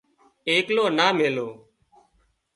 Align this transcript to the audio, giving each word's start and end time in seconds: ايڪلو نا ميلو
ايڪلو 0.49 0.85
نا 0.97 1.07
ميلو 1.17 1.47